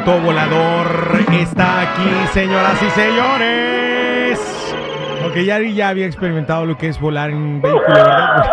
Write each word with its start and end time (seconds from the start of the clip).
auto 0.00 0.18
volador 0.20 1.18
está 1.32 1.82
aquí, 1.82 2.08
señoras 2.32 2.82
y 2.82 2.90
señores. 2.90 4.38
Ok, 5.26 5.36
ya, 5.44 5.60
ya 5.60 5.88
había 5.90 6.06
experimentado 6.06 6.64
lo 6.66 6.76
que 6.78 6.88
es 6.88 6.98
volar 6.98 7.30
en 7.30 7.36
un 7.36 7.60
vehículo, 7.62 7.86
¿verdad? 7.86 8.44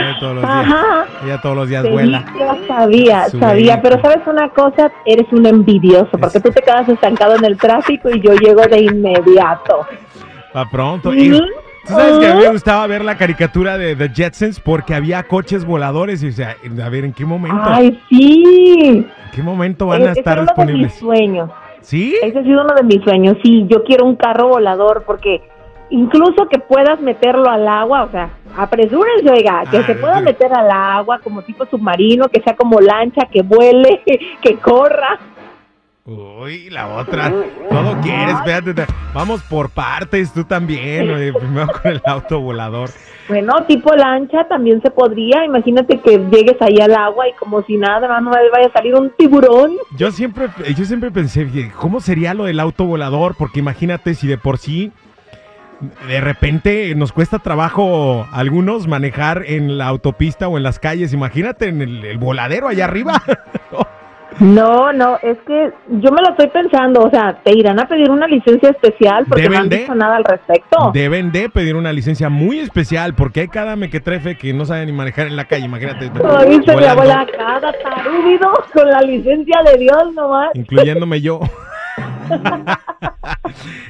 Ella 0.00 0.16
todos 0.20 0.34
los 0.34 0.42
días, 0.44 0.54
Ajá. 0.66 1.04
ella 1.24 1.40
todos 1.40 1.56
los 1.56 1.68
días 1.68 1.82
Sí, 1.84 1.90
vuela. 1.90 2.24
yo 2.38 2.66
sabía, 2.68 3.28
Su 3.28 3.38
sabía, 3.38 3.80
pero 3.80 3.96
vehículo. 3.96 4.14
sabes 4.14 4.26
una 4.28 4.48
cosa, 4.50 4.92
eres 5.06 5.26
un 5.32 5.46
envidioso, 5.46 6.10
porque 6.20 6.38
Es- 6.38 6.44
tú 6.44 6.50
te 6.50 6.60
quedas 6.62 6.88
estancado 6.88 7.36
en 7.36 7.44
el 7.44 7.56
tráfico 7.56 8.10
y 8.10 8.20
yo 8.20 8.34
llego 8.34 8.62
de 8.62 8.82
inmediato. 8.82 9.86
Pa' 10.52 10.68
pronto. 10.70 11.12
Y- 11.14 11.32
Ujú. 11.32 11.42
Tú 11.86 11.92
sabes 11.92 12.18
que 12.18 12.26
a 12.26 12.30
mí 12.32 12.36
me 12.38 12.44
Ujú. 12.44 12.52
gustaba 12.52 12.86
ver 12.86 13.04
la 13.04 13.16
caricatura 13.16 13.76
de 13.76 13.94
The 13.94 14.08
Jetsons 14.08 14.58
porque 14.60 14.94
había 14.94 15.22
coches 15.24 15.64
voladores 15.66 16.22
y 16.22 16.28
o 16.28 16.32
sea, 16.32 16.56
a 16.82 16.88
ver, 16.88 17.04
¿en 17.04 17.12
qué 17.12 17.24
momento? 17.26 17.60
Ay, 17.62 18.00
sí. 18.08 19.06
¿En 19.06 19.30
qué 19.34 19.42
momento 19.42 19.86
van 19.88 20.02
a 20.02 20.10
Ese 20.12 20.20
estar 20.20 20.38
era 20.38 20.54
uno 20.56 20.66
de 20.66 20.72
mis 20.72 20.94
sueños. 20.94 21.50
¿Sí? 21.82 22.16
Ese 22.22 22.38
ha 22.38 22.42
sido 22.42 22.62
uno 22.64 22.74
de 22.74 22.82
mis 22.84 23.02
sueños. 23.04 23.36
Sí, 23.42 23.66
yo 23.68 23.84
quiero 23.84 24.06
un 24.06 24.16
carro 24.16 24.48
volador 24.48 25.02
porque 25.06 25.42
incluso 25.90 26.48
que 26.48 26.58
puedas 26.58 26.98
meterlo 27.02 27.50
al 27.50 27.68
agua, 27.68 28.04
o 28.04 28.10
sea, 28.10 28.30
apresúrense, 28.56 29.30
oiga, 29.30 29.64
que 29.70 29.76
Ah, 29.78 29.86
se 29.86 29.94
pueda 29.96 30.20
meter 30.22 30.52
al 30.54 30.70
agua 30.70 31.18
como 31.22 31.42
tipo 31.42 31.66
submarino, 31.66 32.28
que 32.28 32.40
sea 32.40 32.56
como 32.56 32.80
lancha, 32.80 33.26
que 33.30 33.42
vuele, 33.42 34.00
que 34.42 34.54
corra. 34.56 35.18
Uy, 36.06 36.68
la 36.68 36.88
otra. 36.88 37.30
Todo 37.70 37.98
quieres, 38.02 38.34
espérate. 38.34 38.74
te- 38.74 38.86
Vamos 39.14 39.42
por 39.44 39.70
partes, 39.70 40.32
tú 40.34 40.44
también. 40.44 41.10
oye, 41.10 41.32
primero 41.32 41.68
con 41.68 41.90
el 41.92 42.02
auto 42.04 42.40
volador. 42.40 42.90
Bueno, 43.26 43.64
tipo 43.66 43.94
lancha 43.96 44.46
también 44.46 44.82
se 44.82 44.90
podría. 44.90 45.46
Imagínate 45.46 45.98
que 46.00 46.18
llegues 46.30 46.60
ahí 46.60 46.76
al 46.78 46.94
agua 46.94 47.26
y 47.28 47.32
como 47.32 47.62
si 47.62 47.78
nada, 47.78 48.20
no 48.20 48.30
vaya 48.30 48.66
a 48.66 48.72
salir 48.72 48.94
un 48.94 49.10
tiburón. 49.16 49.72
Yo 49.96 50.10
siempre, 50.10 50.48
yo 50.76 50.84
siempre 50.84 51.10
pensé, 51.10 51.44
"Oye, 51.44 51.72
¿cómo 51.80 52.00
sería 52.00 52.34
lo 52.34 52.44
del 52.44 52.60
auto 52.60 52.84
volador? 52.84 53.34
Porque 53.38 53.60
imagínate 53.60 54.14
si 54.14 54.26
de 54.26 54.36
por 54.36 54.58
sí, 54.58 54.92
de 56.06 56.20
repente 56.20 56.94
nos 56.94 57.12
cuesta 57.12 57.38
trabajo 57.38 58.26
a 58.30 58.38
algunos 58.40 58.86
manejar 58.86 59.44
en 59.46 59.78
la 59.78 59.86
autopista 59.86 60.48
o 60.48 60.58
en 60.58 60.62
las 60.64 60.78
calles. 60.78 61.14
Imagínate 61.14 61.68
en 61.68 61.80
el, 61.80 62.04
el 62.04 62.18
voladero 62.18 62.68
allá 62.68 62.84
arriba. 62.84 63.22
No, 64.40 64.92
no, 64.92 65.16
es 65.22 65.38
que 65.46 65.72
yo 65.88 66.10
me 66.10 66.20
lo 66.22 66.30
estoy 66.30 66.48
pensando. 66.48 67.00
O 67.02 67.10
sea, 67.10 67.40
te 67.44 67.52
irán 67.56 67.78
a 67.80 67.86
pedir 67.86 68.10
una 68.10 68.26
licencia 68.26 68.70
especial 68.70 69.24
porque 69.28 69.48
no 69.48 69.58
han 69.58 69.68
de. 69.68 69.78
dicho 69.78 69.94
nada 69.94 70.16
al 70.16 70.24
respecto. 70.24 70.90
Deben 70.92 71.30
de 71.32 71.48
pedir 71.48 71.76
una 71.76 71.92
licencia 71.92 72.28
muy 72.28 72.58
especial 72.58 73.14
porque 73.14 73.40
hay 73.40 73.48
cada 73.48 73.76
mequetrefe 73.76 74.36
que 74.36 74.52
no 74.52 74.64
sabe 74.64 74.86
ni 74.86 74.92
manejar 74.92 75.26
en 75.28 75.36
la 75.36 75.44
calle. 75.44 75.66
Imagínate. 75.66 76.10
Ay, 76.24 76.60
se 76.64 76.76
me 76.76 76.86
abuela 76.86 77.26
cada 77.36 77.72
tarúbido 77.72 78.52
con 78.72 78.90
la 78.90 79.00
licencia 79.02 79.60
de 79.70 79.78
Dios 79.78 80.14
nomás. 80.14 80.50
incluyéndome 80.54 81.20
yo. 81.20 81.40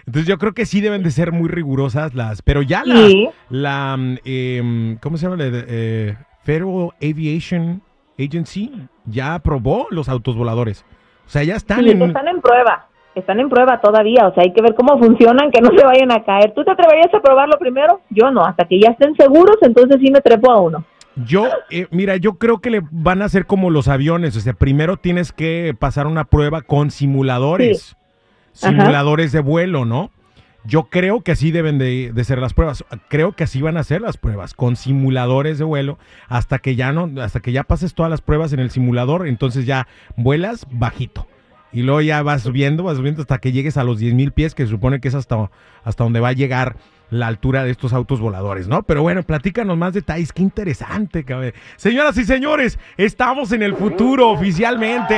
Entonces 0.06 0.26
yo 0.26 0.38
creo 0.38 0.52
que 0.52 0.66
sí 0.66 0.80
deben 0.80 1.02
de 1.02 1.10
ser 1.10 1.32
muy 1.32 1.48
rigurosas 1.48 2.14
las, 2.14 2.42
pero 2.42 2.62
ya 2.62 2.82
la, 2.84 3.06
Sí. 3.06 3.28
la 3.48 3.96
mm, 3.96 4.16
em, 4.24 4.96
¿cómo 4.98 5.16
se 5.16 5.26
llama? 5.28 5.42
Eh, 5.42 6.14
Federal 6.42 6.90
Aviation 7.02 7.82
Agency 8.18 8.72
ya 9.06 9.34
aprobó 9.34 9.86
los 9.90 10.08
autos 10.08 10.36
voladores. 10.36 10.84
O 11.26 11.30
sea, 11.30 11.42
ya 11.42 11.56
están 11.56 11.82
Sí, 11.82 11.90
en... 11.90 12.02
están 12.02 12.28
en 12.28 12.40
prueba. 12.40 12.86
Están 13.14 13.38
en 13.38 13.48
prueba 13.48 13.80
todavía, 13.80 14.26
o 14.26 14.34
sea, 14.34 14.42
hay 14.42 14.52
que 14.52 14.60
ver 14.60 14.74
cómo 14.74 14.98
funcionan, 14.98 15.52
que 15.52 15.60
no 15.60 15.70
se 15.78 15.84
vayan 15.84 16.10
a 16.10 16.24
caer. 16.24 16.52
¿Tú 16.52 16.64
te 16.64 16.72
atreverías 16.72 17.14
a 17.14 17.20
probarlo 17.20 17.56
primero? 17.60 18.00
Yo 18.10 18.32
no, 18.32 18.44
hasta 18.44 18.64
que 18.64 18.80
ya 18.80 18.90
estén 18.90 19.14
seguros, 19.14 19.56
entonces 19.62 19.98
sí 20.00 20.10
me 20.10 20.20
trepo 20.20 20.50
a 20.50 20.60
uno. 20.60 20.84
Yo, 21.14 21.46
eh, 21.70 21.86
mira, 21.92 22.16
yo 22.16 22.38
creo 22.38 22.58
que 22.58 22.70
le 22.70 22.82
van 22.90 23.22
a 23.22 23.26
hacer 23.26 23.46
como 23.46 23.70
los 23.70 23.86
aviones. 23.86 24.36
O 24.36 24.40
sea, 24.40 24.52
primero 24.52 24.96
tienes 24.96 25.32
que 25.32 25.76
pasar 25.78 26.08
una 26.08 26.24
prueba 26.24 26.62
con 26.62 26.90
simuladores. 26.90 27.96
Simuladores 28.50 29.30
de 29.30 29.40
vuelo, 29.40 29.84
¿no? 29.84 30.10
Yo 30.66 30.84
creo 30.84 31.20
que 31.20 31.32
así 31.32 31.50
deben 31.50 31.78
de, 31.78 32.12
ser 32.24 32.38
las 32.38 32.54
pruebas. 32.54 32.84
Creo 33.08 33.32
que 33.32 33.44
así 33.44 33.60
van 33.60 33.76
a 33.76 33.84
ser 33.84 34.00
las 34.00 34.16
pruebas, 34.16 34.54
con 34.54 34.76
simuladores 34.76 35.58
de 35.58 35.64
vuelo, 35.64 35.98
hasta 36.28 36.58
que 36.58 36.74
ya 36.74 36.92
no, 36.92 37.10
hasta 37.20 37.40
que 37.40 37.52
ya 37.52 37.64
pases 37.64 37.94
todas 37.94 38.10
las 38.10 38.22
pruebas 38.22 38.52
en 38.52 38.60
el 38.60 38.70
simulador, 38.70 39.26
entonces 39.28 39.66
ya 39.66 39.86
vuelas 40.16 40.66
bajito. 40.70 41.26
Y 41.70 41.82
luego 41.82 42.00
ya 42.00 42.22
vas 42.22 42.42
subiendo, 42.42 42.84
vas 42.84 42.96
subiendo 42.96 43.22
hasta 43.22 43.38
que 43.38 43.52
llegues 43.52 43.76
a 43.76 43.84
los 43.84 43.98
10 43.98 44.14
mil 44.14 44.32
pies, 44.32 44.54
que 44.54 44.64
se 44.64 44.70
supone 44.70 45.00
que 45.00 45.08
es 45.08 45.14
hasta, 45.14 45.50
hasta 45.82 46.04
donde 46.04 46.20
va 46.20 46.28
a 46.28 46.32
llegar 46.32 46.76
la 47.10 47.26
altura 47.26 47.64
de 47.64 47.70
estos 47.70 47.92
autos 47.92 48.20
voladores, 48.20 48.66
¿no? 48.68 48.82
Pero 48.84 49.02
bueno, 49.02 49.22
platícanos 49.22 49.76
más 49.76 49.92
detalles, 49.92 50.32
qué 50.32 50.42
interesante, 50.42 51.24
cabrón. 51.24 51.52
Señoras 51.76 52.16
y 52.16 52.24
señores, 52.24 52.78
estamos 52.96 53.52
en 53.52 53.62
el 53.62 53.74
futuro 53.74 54.30
oficialmente. 54.30 55.14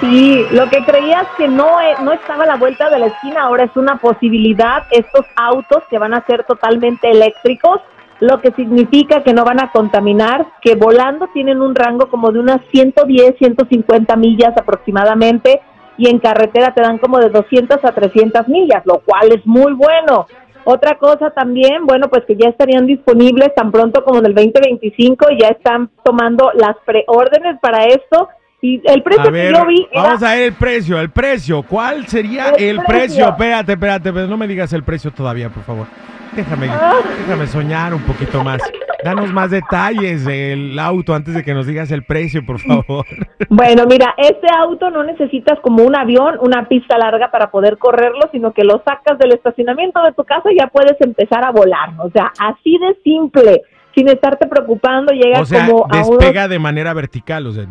Sí, 0.00 0.46
lo 0.52 0.68
que 0.70 0.82
creías 0.84 1.26
que 1.36 1.46
no, 1.46 1.78
e- 1.80 2.02
no 2.02 2.12
estaba 2.12 2.44
a 2.44 2.46
la 2.46 2.56
vuelta 2.56 2.88
de 2.88 2.98
la 2.98 3.06
esquina, 3.06 3.42
ahora 3.42 3.64
es 3.64 3.76
una 3.76 3.96
posibilidad. 3.96 4.84
Estos 4.90 5.26
autos 5.36 5.82
que 5.90 5.98
van 5.98 6.14
a 6.14 6.24
ser 6.24 6.44
totalmente 6.44 7.10
eléctricos, 7.10 7.80
lo 8.20 8.40
que 8.40 8.50
significa 8.52 9.22
que 9.22 9.34
no 9.34 9.44
van 9.44 9.60
a 9.60 9.70
contaminar, 9.70 10.46
que 10.62 10.74
volando 10.74 11.26
tienen 11.34 11.60
un 11.60 11.74
rango 11.74 12.08
como 12.08 12.32
de 12.32 12.38
unas 12.38 12.60
110, 12.72 13.36
150 13.38 14.16
millas 14.16 14.56
aproximadamente, 14.56 15.60
y 15.98 16.08
en 16.08 16.18
carretera 16.18 16.72
te 16.72 16.80
dan 16.80 16.96
como 16.96 17.18
de 17.18 17.28
200 17.28 17.84
a 17.84 17.92
300 17.92 18.48
millas, 18.48 18.86
lo 18.86 19.00
cual 19.00 19.32
es 19.32 19.44
muy 19.46 19.74
bueno. 19.74 20.26
Otra 20.64 20.96
cosa 20.96 21.30
también, 21.30 21.84
bueno, 21.84 22.08
pues 22.08 22.24
que 22.24 22.36
ya 22.36 22.48
estarían 22.48 22.86
disponibles 22.86 23.54
tan 23.54 23.70
pronto 23.70 24.02
como 24.02 24.20
en 24.20 24.26
el 24.26 24.34
2025, 24.34 25.26
ya 25.38 25.48
están 25.48 25.90
tomando 26.02 26.52
las 26.54 26.76
preórdenes 26.86 27.58
para 27.60 27.84
esto. 27.84 28.28
Y 28.62 28.80
el 28.84 29.02
precio 29.02 29.22
A 29.28 29.30
ver, 29.30 29.52
que 29.52 29.58
yo 29.58 29.66
vi 29.66 29.88
era 29.90 30.02
vamos 30.02 30.22
a 30.22 30.34
ver 30.34 30.42
el 30.44 30.52
precio, 30.52 31.00
el 31.00 31.10
precio. 31.10 31.62
¿Cuál 31.62 32.06
sería 32.06 32.50
El 32.50 32.64
el, 32.64 32.76
precio? 32.76 32.86
precio. 32.86 33.28
Espérate, 33.28 33.72
espérate, 33.72 34.12
pero 34.12 34.26
no 34.26 34.36
me 34.36 34.46
digas 34.46 34.72
el 34.72 34.82
precio 34.82 35.10
todavía, 35.10 35.48
por 35.48 35.62
favor. 35.64 35.86
Déjame, 36.32 36.68
Ah. 36.68 36.94
déjame 37.26 37.46
soñar 37.46 37.92
un 37.94 38.02
poquito 38.02 38.44
más. 38.44 38.60
Danos 39.02 39.32
más 39.32 39.50
detalles 39.50 40.26
del 40.26 40.78
auto 40.78 41.14
antes 41.14 41.34
de 41.34 41.42
que 41.42 41.54
nos 41.54 41.66
digas 41.66 41.90
el 41.90 42.04
precio, 42.04 42.44
por 42.44 42.60
favor. 42.60 43.04
Bueno, 43.48 43.84
mira, 43.86 44.14
este 44.18 44.46
auto 44.56 44.90
no 44.90 45.02
necesitas 45.02 45.58
como 45.60 45.82
un 45.82 45.96
avión, 45.96 46.36
una 46.40 46.68
pista 46.68 46.98
larga 46.98 47.30
para 47.30 47.50
poder 47.50 47.78
correrlo, 47.78 48.28
sino 48.30 48.52
que 48.52 48.62
lo 48.62 48.80
sacas 48.86 49.18
del 49.18 49.32
estacionamiento 49.32 50.00
de 50.04 50.12
tu 50.12 50.22
casa 50.24 50.52
y 50.52 50.58
ya 50.58 50.66
puedes 50.68 51.00
empezar 51.00 51.44
a 51.44 51.50
volar. 51.50 51.90
O 51.98 52.10
sea, 52.10 52.30
así 52.38 52.78
de 52.78 52.94
simple, 53.02 53.62
sin 53.94 54.08
estarte 54.08 54.46
preocupando, 54.46 55.12
llega 55.12 55.40
O 55.40 55.44
sea, 55.44 55.66
como 55.66 55.84
a 55.84 55.96
unos 55.96 56.08
despega 56.10 56.48
de 56.48 56.58
manera 56.58 56.92
vertical, 56.94 57.46
o 57.46 57.52
sea, 57.52 57.64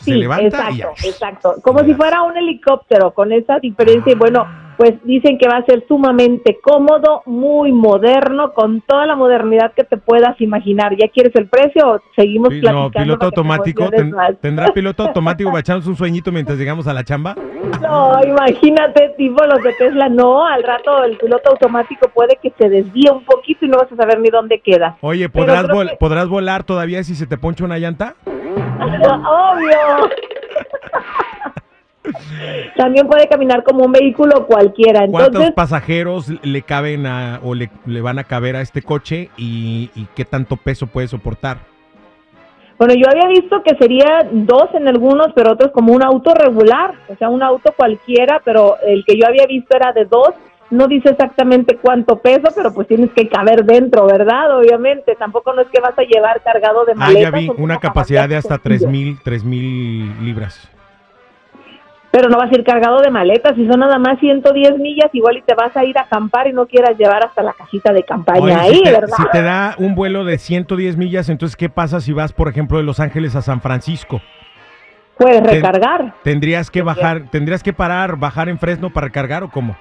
Sí, 0.00 0.12
se 0.12 0.16
levanta 0.16 0.44
exacto, 0.46 0.74
y 0.74 0.78
ya. 0.78 0.88
exacto. 1.04 1.54
Como 1.62 1.80
si 1.84 1.94
fuera 1.94 2.22
un 2.22 2.36
helicóptero, 2.36 3.12
con 3.12 3.32
esa 3.32 3.58
diferencia. 3.58 4.12
Y 4.12 4.16
bueno, 4.16 4.46
pues 4.76 4.94
dicen 5.04 5.38
que 5.38 5.46
va 5.48 5.58
a 5.58 5.64
ser 5.64 5.84
sumamente 5.86 6.58
cómodo, 6.62 7.22
muy 7.26 7.72
moderno, 7.72 8.52
con 8.52 8.80
toda 8.80 9.06
la 9.06 9.14
modernidad 9.14 9.72
que 9.74 9.84
te 9.84 9.96
puedas 9.96 10.40
imaginar. 10.40 10.96
¿Ya 10.96 11.08
quieres 11.08 11.34
el 11.36 11.48
precio 11.48 11.88
o 11.88 12.00
seguimos 12.16 12.48
platicando? 12.48 12.82
No, 12.82 12.90
piloto 12.90 13.26
automático. 13.26 13.90
ten-? 13.90 14.14
¿Tendrá 14.40 14.72
piloto 14.72 15.04
automático 15.04 15.50
para 15.50 15.60
echarnos 15.60 15.86
un 15.86 15.96
sueñito 15.96 16.32
mientras 16.32 16.58
llegamos 16.58 16.86
a 16.86 16.92
la 16.94 17.04
chamba? 17.04 17.36
No, 17.80 18.20
imagínate, 18.24 19.10
tipo 19.16 19.44
los 19.44 19.62
de 19.62 19.72
Tesla, 19.74 20.08
no, 20.08 20.44
al 20.46 20.62
rato 20.62 21.04
el 21.04 21.16
piloto 21.16 21.50
automático 21.50 22.08
puede 22.08 22.36
que 22.42 22.52
se 22.58 22.68
desvíe 22.68 23.10
un 23.10 23.24
poquito 23.24 23.64
y 23.64 23.68
no 23.68 23.78
vas 23.78 23.90
a 23.92 23.96
saber 23.96 24.20
ni 24.20 24.30
dónde 24.30 24.60
queda. 24.60 24.96
Oye, 25.00 25.28
¿podrás, 25.28 25.66
vol- 25.68 25.90
que- 25.90 25.96
¿podrás 25.96 26.28
volar 26.28 26.64
todavía 26.64 27.02
si 27.04 27.14
se 27.14 27.26
te 27.26 27.36
poncha 27.38 27.64
una 27.64 27.78
llanta? 27.78 28.14
Obvio. 28.24 30.10
También 32.76 33.06
puede 33.06 33.28
caminar 33.28 33.62
como 33.62 33.84
un 33.84 33.92
vehículo 33.92 34.46
cualquiera. 34.46 35.06
¿Cuántos 35.06 35.26
Entonces, 35.28 35.52
pasajeros 35.54 36.28
le 36.42 36.62
caben 36.62 37.06
a, 37.06 37.38
o 37.44 37.54
le, 37.54 37.70
le 37.86 38.00
van 38.00 38.18
a 38.18 38.24
caber 38.24 38.56
a 38.56 38.60
este 38.60 38.82
coche 38.82 39.30
y, 39.36 39.90
y 39.94 40.06
qué 40.16 40.24
tanto 40.24 40.56
peso 40.56 40.88
puede 40.88 41.06
soportar? 41.06 41.58
Bueno, 42.84 42.94
yo 42.94 43.08
había 43.08 43.28
visto 43.28 43.62
que 43.62 43.76
sería 43.76 44.26
dos 44.32 44.74
en 44.74 44.88
algunos, 44.88 45.28
pero 45.36 45.52
otros 45.52 45.70
como 45.70 45.92
un 45.92 46.02
auto 46.02 46.34
regular, 46.34 46.94
o 47.08 47.14
sea, 47.14 47.28
un 47.28 47.40
auto 47.40 47.72
cualquiera, 47.76 48.42
pero 48.44 48.76
el 48.84 49.04
que 49.04 49.16
yo 49.16 49.24
había 49.24 49.46
visto 49.46 49.76
era 49.76 49.92
de 49.92 50.04
dos. 50.04 50.30
No 50.70 50.88
dice 50.88 51.10
exactamente 51.10 51.76
cuánto 51.76 52.16
peso, 52.18 52.48
pero 52.56 52.74
pues 52.74 52.88
tienes 52.88 53.10
que 53.12 53.28
caber 53.28 53.64
dentro, 53.64 54.04
¿verdad? 54.06 54.58
Obviamente, 54.58 55.14
tampoco 55.14 55.52
no 55.52 55.62
es 55.62 55.68
que 55.68 55.80
vas 55.80 55.96
a 55.96 56.02
llevar 56.02 56.42
cargado 56.42 56.84
de 56.84 56.92
Ah, 56.92 56.96
maletas. 56.96 57.22
ya 57.22 57.30
vi, 57.38 57.50
una 57.56 57.78
capacidad 57.78 58.28
de 58.28 58.34
hasta 58.34 58.56
sencillas. 58.56 58.80
3000 58.80 59.18
3000 59.22 60.24
libras. 60.24 60.68
Pero 62.12 62.28
no 62.28 62.36
vas 62.36 62.52
a 62.52 62.54
ir 62.54 62.62
cargado 62.62 63.00
de 63.00 63.10
maletas, 63.10 63.56
si 63.56 63.66
son 63.66 63.80
nada 63.80 63.98
más 63.98 64.20
110 64.20 64.78
millas, 64.78 65.08
igual 65.14 65.38
y 65.38 65.42
te 65.42 65.54
vas 65.54 65.74
a 65.76 65.84
ir 65.84 65.96
a 65.98 66.02
acampar 66.02 66.46
y 66.46 66.52
no 66.52 66.66
quieras 66.66 66.96
llevar 66.98 67.24
hasta 67.24 67.42
la 67.42 67.54
casita 67.54 67.92
de 67.92 68.04
campaña 68.04 68.40
Oye, 68.40 68.54
ahí, 68.54 68.74
si, 68.74 68.82
te, 68.84 68.90
¿verdad? 68.92 69.16
si 69.16 69.24
te 69.32 69.42
da 69.42 69.74
un 69.78 69.94
vuelo 69.94 70.24
de 70.24 70.36
110 70.36 70.98
millas, 70.98 71.30
entonces 71.30 71.56
¿qué 71.56 71.70
pasa 71.70 72.00
si 72.00 72.12
vas, 72.12 72.34
por 72.34 72.48
ejemplo, 72.48 72.76
de 72.76 72.84
Los 72.84 73.00
Ángeles 73.00 73.34
a 73.34 73.40
San 73.40 73.62
Francisco? 73.62 74.20
Puedes 75.16 75.42
recargar. 75.42 76.14
¿Tendrías 76.22 76.70
que 76.70 76.82
bajar, 76.82 77.30
tendrías 77.30 77.62
que 77.62 77.72
parar, 77.72 78.16
bajar 78.16 78.48
en 78.50 78.58
Fresno 78.58 78.90
para 78.90 79.06
recargar 79.06 79.42
o 79.42 79.50
cómo? 79.50 79.74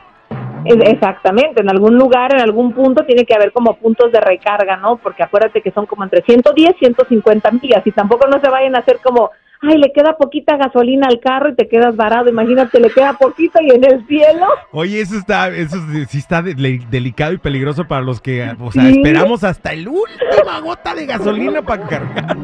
Exactamente, 0.63 1.61
en 1.61 1.69
algún 1.69 1.97
lugar, 1.97 2.33
en 2.33 2.41
algún 2.41 2.73
punto 2.73 3.03
tiene 3.03 3.25
que 3.25 3.33
haber 3.33 3.51
como 3.51 3.75
puntos 3.75 4.11
de 4.11 4.21
recarga, 4.21 4.77
¿no? 4.77 4.97
Porque 4.97 5.23
acuérdate 5.23 5.61
que 5.61 5.71
son 5.71 5.85
como 5.85 6.03
entre 6.03 6.21
110 6.21 6.75
y 6.75 6.79
150 6.79 7.51
millas 7.51 7.85
y 7.85 7.91
tampoco 7.91 8.27
no 8.27 8.39
se 8.39 8.49
vayan 8.49 8.75
a 8.75 8.79
hacer 8.79 8.99
como 9.03 9.31
ay, 9.61 9.77
le 9.77 9.91
queda 9.93 10.17
poquita 10.17 10.57
gasolina 10.57 11.07
al 11.07 11.19
carro 11.19 11.49
y 11.49 11.55
te 11.55 11.67
quedas 11.67 11.95
varado. 11.95 12.29
Imagínate, 12.29 12.79
le 12.79 12.89
queda 12.89 13.13
poquito 13.13 13.59
y 13.61 13.71
en 13.71 13.83
el 13.83 14.05
cielo. 14.07 14.47
Oye, 14.71 15.01
eso 15.01 15.17
está, 15.17 15.49
eso 15.49 15.77
sí 16.09 16.17
está 16.17 16.41
delicado 16.41 17.33
y 17.33 17.37
peligroso 17.37 17.87
para 17.87 18.01
los 18.01 18.21
que, 18.21 18.55
o 18.59 18.71
sea, 18.71 18.89
esperamos 18.89 19.43
hasta 19.43 19.73
el 19.73 19.87
última 19.87 20.59
gota 20.61 20.95
de 20.95 21.05
gasolina 21.05 21.61
para 21.61 21.87
cargar. 21.87 22.37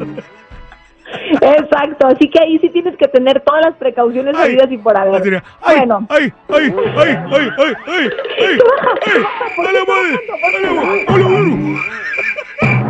Exacto, 1.40 2.06
así 2.06 2.28
que 2.28 2.38
ahí 2.42 2.58
sí 2.58 2.68
tienes 2.68 2.94
que 2.96 3.08
tener 3.08 3.40
todas 3.40 3.64
las 3.64 3.74
precauciones 3.76 4.36
debidas 4.36 4.70
y 4.70 4.76
por 4.76 4.96
haber. 4.96 5.42
Ay, 5.62 5.76
bueno. 5.78 6.06
Ay, 6.10 6.32
ay, 6.48 6.74
ay, 6.96 6.96
ay, 6.96 7.16
ay, 7.32 7.50
ay, 7.56 7.74
ay, 7.86 8.10
ay, 10.36 10.50
ay, 11.08 11.78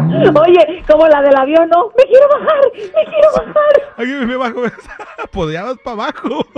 Oye, 0.43 0.82
como 0.88 1.06
la 1.06 1.22
del 1.22 1.37
avión, 1.37 1.69
no, 1.69 1.90
me 1.96 2.05
quiero 2.05 2.28
bajar, 2.28 2.58
me 2.75 3.05
quiero 3.05 3.28
bajar. 3.37 3.94
Aquí 3.96 4.26
me 4.26 4.37
bajo, 4.37 4.62
podías 5.32 5.76
para 5.84 5.94
abajo. 5.94 6.46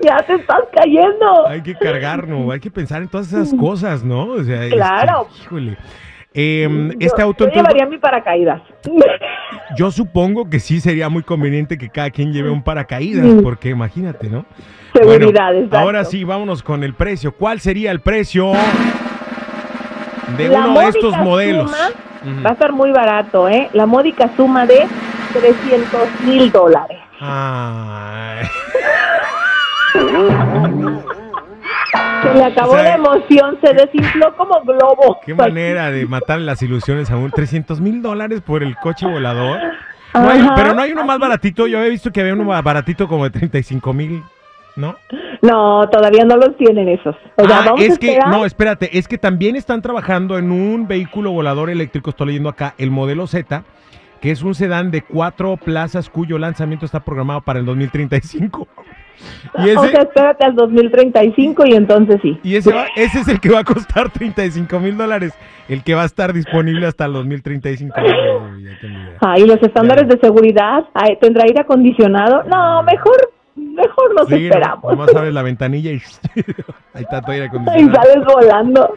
Ya 0.00 0.16
te 0.16 0.34
estás 0.34 0.62
cayendo. 0.74 1.46
Hay 1.46 1.62
que 1.62 1.74
cargarnos, 1.74 2.50
hay 2.50 2.58
que 2.58 2.70
pensar 2.70 3.02
en 3.02 3.08
todas 3.08 3.32
esas 3.32 3.54
cosas, 3.54 4.02
¿no? 4.02 4.30
O 4.30 4.42
sea, 4.42 4.68
claro. 4.68 5.28
híjole. 5.42 5.76
Eh, 6.34 6.90
este 6.98 7.22
auto. 7.22 7.46
Yo 7.46 7.54
llevaría 7.54 7.86
mi 7.86 7.98
paracaídas. 7.98 8.62
Yo 9.76 9.90
supongo 9.92 10.50
que 10.50 10.58
sí 10.60 10.80
sería 10.80 11.08
muy 11.08 11.22
conveniente 11.22 11.78
que 11.78 11.88
cada 11.88 12.10
quien 12.10 12.32
lleve 12.32 12.50
un 12.50 12.62
paracaídas, 12.62 13.42
porque 13.42 13.68
imagínate, 13.68 14.28
¿no? 14.28 14.44
Seguridad, 14.92 15.52
bueno, 15.52 15.78
Ahora 15.78 16.04
sí, 16.04 16.24
vámonos 16.24 16.62
con 16.62 16.82
el 16.82 16.94
precio. 16.94 17.32
¿Cuál 17.32 17.60
sería 17.60 17.90
el 17.90 18.00
precio 18.00 18.52
de 20.36 20.50
uno 20.50 20.80
de 20.80 20.88
estos 20.88 21.16
modelos? 21.18 21.70
Va 22.44 22.50
a 22.50 22.52
estar 22.52 22.72
muy 22.72 22.90
barato, 22.90 23.48
¿eh? 23.48 23.68
La 23.72 23.86
módica 23.86 24.30
suma 24.36 24.66
de 24.66 24.86
300 25.32 26.20
mil 26.24 26.50
dólares. 26.50 26.98
Ay. 27.20 28.46
Se 32.22 32.34
le 32.34 32.44
acabó 32.44 32.76
la 32.76 32.94
emoción, 32.94 33.58
se 33.60 33.72
desinfló 33.72 34.34
como 34.36 34.60
globo. 34.62 35.20
Qué 35.24 35.34
manera 35.34 35.90
de 35.90 36.06
matar 36.06 36.40
las 36.40 36.60
ilusiones 36.62 37.10
a 37.10 37.16
un 37.16 37.30
300 37.30 37.80
mil 37.80 38.02
dólares 38.02 38.40
por 38.40 38.62
el 38.62 38.76
coche 38.76 39.06
volador. 39.06 39.60
pero 40.12 40.74
no 40.74 40.82
hay 40.82 40.92
uno 40.92 41.04
más 41.04 41.18
baratito. 41.18 41.66
Yo 41.66 41.78
había 41.78 41.90
visto 41.90 42.10
que 42.10 42.20
había 42.20 42.34
uno 42.34 42.46
baratito 42.62 43.06
como 43.06 43.24
de 43.24 43.30
35 43.30 43.92
mil, 43.92 44.22
¿no? 44.74 44.96
No, 45.46 45.88
todavía 45.88 46.24
no 46.24 46.36
los 46.36 46.56
tienen 46.56 46.88
esos. 46.88 47.14
O 47.36 47.46
sea, 47.46 47.60
ah, 47.60 47.74
es 47.78 47.98
que, 47.98 48.18
no, 48.30 48.44
espérate, 48.44 48.98
es 48.98 49.06
que 49.08 49.18
también 49.18 49.56
están 49.56 49.82
trabajando 49.82 50.38
en 50.38 50.50
un 50.50 50.88
vehículo 50.88 51.32
volador 51.32 51.70
eléctrico, 51.70 52.10
estoy 52.10 52.28
leyendo 52.28 52.48
acá, 52.48 52.74
el 52.78 52.90
modelo 52.90 53.26
Z, 53.26 53.64
que 54.20 54.30
es 54.30 54.42
un 54.42 54.54
sedán 54.54 54.90
de 54.90 55.02
cuatro 55.02 55.56
plazas 55.56 56.10
cuyo 56.10 56.38
lanzamiento 56.38 56.86
está 56.86 57.00
programado 57.00 57.42
para 57.42 57.58
el 57.58 57.66
2035. 57.66 58.66
Y 59.58 59.70
ese, 59.70 59.78
o 59.78 59.84
sea, 59.84 60.00
espérate 60.02 60.44
al 60.44 60.54
2035 60.54 61.66
y 61.66 61.74
entonces 61.74 62.20
sí. 62.20 62.38
Y 62.42 62.56
ese, 62.56 62.74
ese 62.96 63.20
es 63.20 63.28
el 63.28 63.40
que 63.40 63.48
va 63.50 63.60
a 63.60 63.64
costar 63.64 64.10
35 64.10 64.78
mil 64.78 64.96
dólares, 64.96 65.32
el 65.68 65.82
que 65.82 65.94
va 65.94 66.02
a 66.02 66.06
estar 66.06 66.32
disponible 66.32 66.86
hasta 66.86 67.06
el 67.06 67.14
2035. 67.14 67.94
Ay, 69.20 69.46
los 69.46 69.62
estándares 69.62 70.08
de 70.08 70.18
seguridad, 70.18 70.84
¿tendrá 71.20 71.44
aire 71.44 71.62
acondicionado? 71.62 72.42
No, 72.44 72.82
mejor 72.82 73.35
mejor 73.56 74.14
nos 74.14 74.30
esperamos. 74.30 74.84
Nomás 74.92 75.14
abres 75.14 75.34
la 75.34 75.42
ventanilla 75.42 75.90
y 75.92 76.02
ahí 76.94 77.02
está 77.02 77.22
tu 77.22 77.32
aire 77.32 77.46
acondicionado. 77.46 77.90
Y 77.90 77.94
sales 77.94 78.24
volando. 78.24 78.96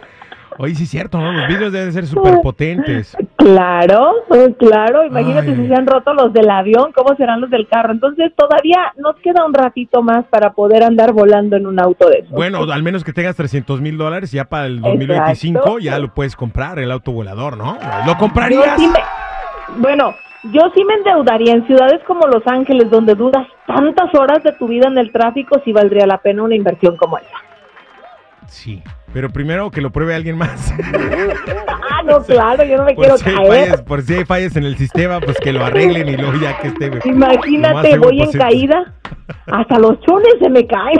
Oye, 0.62 0.76
sí 0.76 0.84
es 0.84 0.90
cierto, 0.90 1.18
¿no? 1.20 1.32
Los 1.32 1.48
vídeos 1.48 1.72
deben 1.72 1.94
ser 1.94 2.06
súper 2.06 2.42
potentes. 2.42 3.16
Claro, 3.38 4.12
claro. 4.58 5.06
Imagínate 5.06 5.56
si 5.56 5.68
se 5.68 5.74
han 5.74 5.88
roto 5.88 6.14
los 6.14 6.34
del 6.34 6.50
avión, 6.50 6.92
¿cómo 6.92 7.16
serán 7.16 7.40
los 7.40 7.50
del 7.50 7.66
carro? 7.70 7.94
Entonces 7.94 8.34
todavía 8.36 8.92
nos 8.98 9.16
queda 9.22 9.46
un 9.46 9.54
ratito 9.54 10.02
más 10.02 10.26
para 10.26 10.52
poder 10.52 10.84
andar 10.84 11.14
volando 11.14 11.56
en 11.56 11.66
un 11.66 11.80
auto 11.80 12.10
de 12.10 12.20
esos. 12.20 12.32
Bueno, 12.32 12.64
al 12.64 12.84
menos 12.84 13.06
que 13.06 13.14
tengas 13.14 13.38
300 13.38 13.80
mil 13.80 13.98
dólares, 13.98 14.34
ya 14.34 14.50
para 14.50 14.66
el 14.66 14.82
2025 14.82 15.80
ya 15.80 15.98
lo 15.98 16.14
puedes 16.14 16.36
comprar, 16.36 16.78
el 16.78 16.92
auto 16.92 17.14
volador, 17.14 17.56
¿no? 17.56 17.78
¿Lo 18.06 18.18
comprarías? 18.18 18.78
Bueno, 19.78 20.14
yo 20.52 20.62
sí 20.76 20.84
me 20.84 20.96
endeudaría 20.96 21.54
en 21.54 21.68
ciudades 21.68 22.02
como 22.06 22.28
Los 22.28 22.46
Ángeles, 22.48 22.92
donde 22.92 23.16
dudas 23.16 23.48
tantas 23.70 24.14
horas 24.16 24.44
de 24.44 24.52
tu 24.54 24.68
vida 24.68 24.88
en 24.88 24.98
el 24.98 25.12
tráfico, 25.12 25.62
si 25.64 25.72
valdría 25.72 26.08
la 26.08 26.18
pena 26.18 26.44
una 26.44 26.56
inversión 26.56 26.98
como 26.98 27.20
esa. 27.20 27.38
Sí, 28.48 28.82
pero 29.14 29.30
primero 29.30 29.70
que 29.70 29.80
lo 29.80 29.92
pruebe 29.92 30.16
alguien 30.16 30.38
más. 30.38 30.74
Ah, 31.68 32.02
no, 32.04 32.20
claro, 32.26 32.64
yo 32.64 32.78
no 32.78 32.86
me 32.86 32.96
quiero 32.96 33.16
caer. 33.18 33.84
por 33.84 34.02
si 34.02 34.16
hay 34.16 34.26
fallas 34.26 34.56
en 34.56 34.64
el 34.64 34.76
sistema, 34.76 35.20
pues 35.20 35.38
que 35.38 35.54
lo 35.54 35.64
arreglen 35.64 36.10
y 36.10 36.18
luego 36.18 36.34
ya 36.42 36.58
que 36.58 36.70
esté. 36.70 36.92
Imagínate, 37.06 38.00
voy 38.00 38.22
en 38.22 38.32
caída, 38.32 38.92
hasta 39.46 39.78
los 39.78 40.00
chones 40.02 40.34
se 40.42 40.50
me 40.50 40.66
caen. 40.66 41.00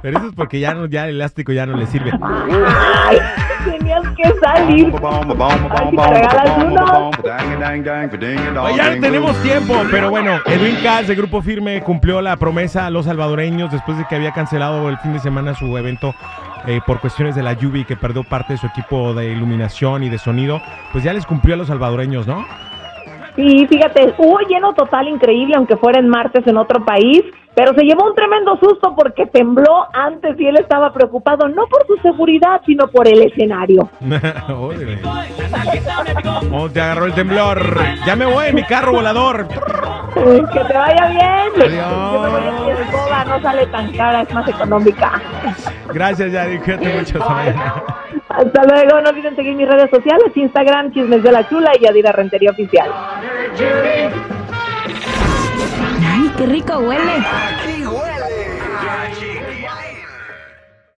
Pero 0.00 0.16
eso 0.16 0.28
es 0.28 0.34
porque 0.34 0.60
ya, 0.60 0.72
no, 0.72 0.86
ya 0.86 1.04
el 1.04 1.16
elástico 1.16 1.52
ya 1.52 1.66
no 1.66 1.76
le 1.76 1.84
sirve. 1.86 2.10
Ay, 2.22 3.18
tenías 3.90 4.16
que 4.16 4.40
salir. 4.40 4.92
ya 8.76 8.94
no 8.94 9.00
tenemos 9.00 9.42
tiempo, 9.42 9.74
pero 9.90 10.10
bueno, 10.10 10.38
Edwin 10.46 10.76
Cass 10.82 11.08
de 11.08 11.14
Grupo 11.14 11.42
Firme 11.42 11.82
cumplió 11.82 12.20
la 12.20 12.36
promesa 12.36 12.86
a 12.86 12.90
los 12.90 13.06
salvadoreños 13.06 13.72
después 13.72 13.98
de 13.98 14.06
que 14.06 14.14
había 14.14 14.32
cancelado 14.32 14.88
el 14.88 14.98
fin 14.98 15.12
de 15.12 15.18
semana 15.18 15.54
su 15.54 15.76
evento 15.76 16.14
eh, 16.66 16.80
por 16.86 17.00
cuestiones 17.00 17.34
de 17.34 17.42
la 17.42 17.54
lluvia 17.54 17.82
y 17.82 17.84
que 17.84 17.96
perdió 17.96 18.22
parte 18.24 18.54
de 18.54 18.58
su 18.58 18.66
equipo 18.66 19.14
de 19.14 19.32
iluminación 19.32 20.02
y 20.02 20.08
de 20.08 20.18
sonido. 20.18 20.60
Pues 20.92 21.04
ya 21.04 21.12
les 21.12 21.26
cumplió 21.26 21.54
a 21.54 21.58
los 21.58 21.68
salvadoreños, 21.68 22.26
¿no? 22.26 22.44
Sí, 23.40 23.66
fíjate, 23.68 24.14
hubo 24.18 24.38
lleno 24.40 24.74
total 24.74 25.08
increíble, 25.08 25.54
aunque 25.56 25.78
fuera 25.78 25.98
en 25.98 26.10
martes 26.10 26.46
en 26.46 26.58
otro 26.58 26.84
país, 26.84 27.22
pero 27.54 27.72
se 27.72 27.84
llevó 27.84 28.04
un 28.04 28.14
tremendo 28.14 28.58
susto 28.58 28.94
porque 28.94 29.24
tembló 29.24 29.86
antes 29.94 30.38
y 30.38 30.46
él 30.46 30.58
estaba 30.58 30.92
preocupado 30.92 31.48
no 31.48 31.66
por 31.66 31.86
su 31.86 31.96
seguridad, 32.02 32.60
sino 32.66 32.88
por 32.88 33.08
el 33.08 33.22
escenario. 33.22 33.88
oh, 36.52 36.68
te 36.68 36.80
agarró 36.82 37.06
el 37.06 37.14
temblor. 37.14 37.80
Ya 38.04 38.14
me 38.14 38.26
voy, 38.26 38.52
mi 38.52 38.62
carro 38.64 38.92
volador. 38.92 39.48
que 39.48 40.64
te 40.64 40.74
vaya 40.74 41.08
bien. 41.08 41.62
Adiós. 41.62 42.62
mi 42.62 42.70
escoba 42.70 43.24
no 43.24 43.40
sale 43.40 43.66
tan 43.68 43.90
cara, 43.92 44.20
es 44.20 44.34
más 44.34 44.48
económica. 44.48 45.22
Gracias, 45.94 46.30
Yari. 46.30 46.58
Cuídate 46.58 46.94
mucho. 46.94 47.18
Hasta 48.30 48.64
luego. 48.64 49.00
No 49.00 49.10
olviden 49.10 49.34
seguir 49.34 49.54
mis 49.54 49.68
redes 49.68 49.90
sociales, 49.90 50.34
Instagram, 50.34 50.92
Chismes 50.92 51.22
de 51.22 51.32
la 51.32 51.48
Chula 51.48 51.72
y 51.78 51.84
Yadira 51.84 52.12
Rentería 52.12 52.52
Oficial. 52.52 52.90
¡Ay, 56.02 56.32
qué 56.36 56.46
rico 56.46 56.78
huele! 56.78 57.24